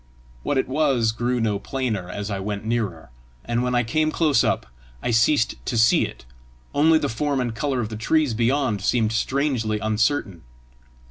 What 0.41 0.57
it 0.57 0.67
was 0.67 1.11
grew 1.11 1.39
no 1.39 1.59
plainer 1.59 2.09
as 2.09 2.31
I 2.31 2.39
went 2.39 2.65
nearer, 2.65 3.11
and 3.45 3.61
when 3.61 3.75
I 3.75 3.83
came 3.83 4.09
close 4.09 4.43
up, 4.43 4.65
I 5.03 5.11
ceased 5.11 5.63
to 5.67 5.77
see 5.77 6.07
it, 6.07 6.25
only 6.73 6.97
the 6.97 7.07
form 7.07 7.39
and 7.39 7.53
colour 7.53 7.81
of 7.81 7.89
the 7.89 7.95
trees 7.97 8.33
beyond 8.33 8.81
seemed 8.81 9.11
strangely 9.11 9.77
uncertain. 9.77 10.41